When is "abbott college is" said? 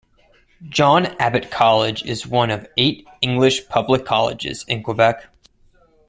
1.19-2.25